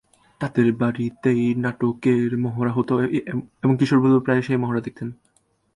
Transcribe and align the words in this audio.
তাদের 0.41 0.67
বাড়িতেই 0.73 1.43
নাটকের 1.55 2.29
মহড়া 2.37 2.71
হত, 2.71 2.89
এবং 3.63 3.73
কিশোর 3.79 3.99
বুলবুল 4.01 4.21
প্রায়ই 4.23 4.45
সেই 4.47 4.59
মহড়া 4.63 4.81
দেখতেন। 4.81 5.09